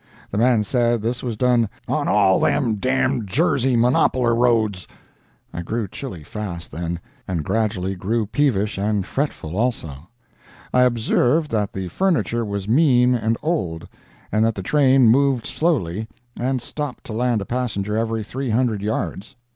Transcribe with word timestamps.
The 0.31 0.37
man 0.39 0.63
said 0.63 1.03
this 1.03 1.21
was 1.21 1.37
done 1.37 1.69
"on 1.87 2.07
all 2.07 2.39
them 2.39 2.73
d——d 2.77 3.21
Jersey 3.27 3.75
monopoler 3.75 4.33
roads." 4.33 4.87
I 5.53 5.61
grew 5.61 5.87
chilly 5.87 6.23
fast, 6.23 6.71
then, 6.71 6.99
and 7.27 7.43
gradually 7.43 7.93
grew 7.93 8.25
peevish 8.25 8.79
and 8.79 9.05
fretful, 9.05 9.55
also. 9.55 10.09
I 10.73 10.85
observed 10.85 11.51
that 11.51 11.71
the 11.71 11.87
furniture 11.89 12.43
was 12.43 12.67
mean 12.67 13.13
and 13.13 13.37
old, 13.43 13.87
and 14.31 14.43
that 14.43 14.55
the 14.55 14.63
train 14.63 15.07
moved 15.07 15.45
slowly, 15.45 16.07
and 16.35 16.63
stopped 16.63 17.03
to 17.03 17.13
land 17.13 17.39
a 17.41 17.45
passenger 17.45 17.95
every 17.95 18.23
three 18.23 18.49
hundred 18.49 18.81
yards. 18.81 19.35